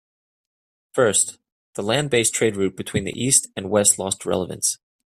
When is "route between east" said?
2.57-3.49